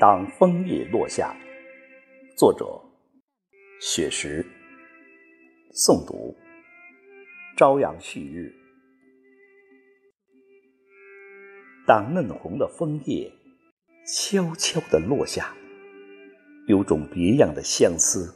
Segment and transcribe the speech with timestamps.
[0.00, 1.36] 当枫叶落下，
[2.36, 2.66] 作者：
[3.80, 4.44] 雪石。
[5.72, 6.36] 诵读：
[7.56, 8.52] 朝阳旭日。
[11.86, 13.30] 当嫩红的枫叶
[14.04, 15.54] 悄悄地落下，
[16.66, 18.34] 有种别样的相思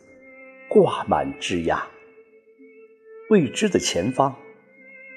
[0.69, 1.85] 挂满枝桠。
[3.31, 4.33] 未知的前方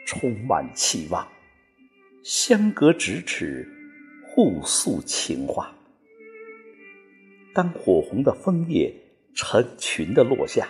[0.08, 1.31] 充满期望，
[2.23, 3.67] 相隔咫尺，
[4.25, 5.71] 互诉情话。
[7.53, 8.93] 当火红的枫叶
[9.35, 10.67] 成群的落下，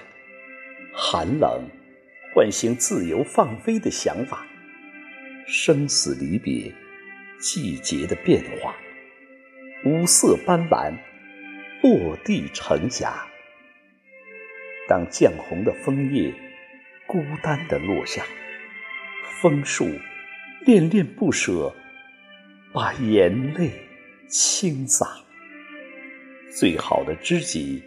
[0.93, 1.67] 寒冷
[2.33, 4.45] 唤醒自由放飞的想法，
[5.45, 6.73] 生死离别，
[7.39, 8.75] 季节的变化，
[9.85, 10.93] 五色斑斓，
[11.83, 13.27] 落地成霞。
[14.87, 16.33] 当绛红的枫叶
[17.07, 18.25] 孤单的落下，
[19.39, 19.87] 枫树
[20.65, 21.73] 恋恋不舍，
[22.73, 23.71] 把眼泪
[24.27, 25.05] 倾洒。
[26.53, 27.81] 最好的知己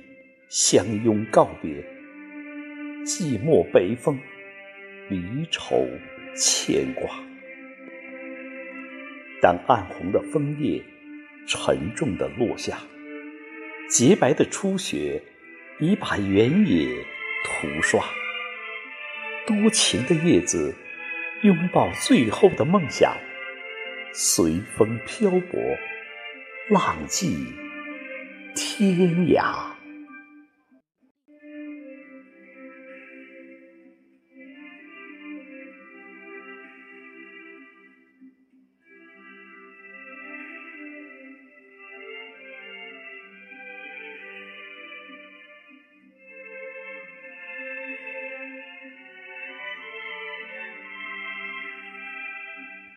[0.48, 1.84] 相拥告别，
[3.04, 4.18] 寂寞北风，
[5.10, 5.86] 离愁
[6.34, 7.14] 牵挂。
[9.42, 10.82] 当暗红的枫叶
[11.46, 12.78] 沉重的落下，
[13.90, 15.20] 洁白的初雪
[15.78, 16.88] 已把原野
[17.44, 18.02] 涂刷。
[19.46, 20.74] 多情的叶子
[21.42, 23.14] 拥抱最后的梦想，
[24.14, 25.60] 随风漂泊，
[26.70, 27.36] 浪迹。
[28.76, 29.73] 天涯。